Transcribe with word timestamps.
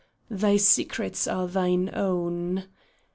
Thy 0.31 0.57
secrets 0.57 1.27
are 1.27 1.47
thine 1.47 1.91
own 1.93 2.63